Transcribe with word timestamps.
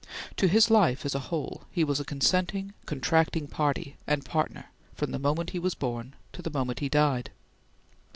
To 0.37 0.47
his 0.47 0.71
life 0.71 1.05
as 1.05 1.13
a 1.13 1.19
whole 1.29 1.61
he 1.69 1.83
was 1.83 1.99
a 1.99 2.03
consenting, 2.03 2.73
contracting 2.87 3.45
party 3.47 3.97
and 4.07 4.25
partner 4.25 4.71
from 4.95 5.11
the 5.11 5.19
moment 5.19 5.51
he 5.51 5.59
was 5.59 5.75
born 5.75 6.15
to 6.33 6.41
the 6.41 6.49
moment 6.49 6.79
he 6.79 6.89
died. 6.89 7.29